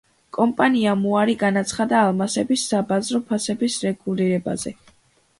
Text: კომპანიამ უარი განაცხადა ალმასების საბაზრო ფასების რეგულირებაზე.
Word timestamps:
კომპანიამ 0.35 1.01
უარი 1.09 1.33
განაცხადა 1.41 1.99
ალმასების 2.05 2.63
საბაზრო 2.71 3.21
ფასების 3.27 3.77
რეგულირებაზე. 3.85 4.73